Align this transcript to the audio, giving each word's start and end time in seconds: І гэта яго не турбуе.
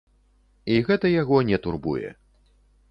І 0.75 0.79
гэта 0.89 1.13
яго 1.21 1.37
не 1.51 1.57
турбуе. 1.67 2.09